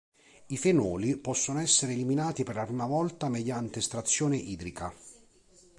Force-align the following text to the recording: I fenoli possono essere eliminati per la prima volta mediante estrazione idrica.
I 0.47 0.57
fenoli 0.57 1.15
possono 1.19 1.59
essere 1.59 1.91
eliminati 1.91 2.43
per 2.43 2.55
la 2.55 2.65
prima 2.65 2.87
volta 2.87 3.29
mediante 3.29 3.77
estrazione 3.77 4.35
idrica. 4.35 4.91